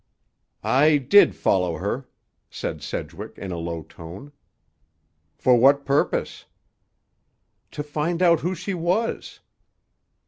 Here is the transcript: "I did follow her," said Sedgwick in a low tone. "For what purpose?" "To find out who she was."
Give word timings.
"I 0.63 0.97
did 0.97 1.35
follow 1.35 1.77
her," 1.77 2.09
said 2.49 2.81
Sedgwick 2.81 3.37
in 3.37 3.51
a 3.51 3.59
low 3.59 3.83
tone. 3.83 4.31
"For 5.35 5.55
what 5.55 5.85
purpose?" 5.85 6.45
"To 7.69 7.83
find 7.83 8.23
out 8.23 8.39
who 8.39 8.55
she 8.55 8.73
was." 8.73 9.41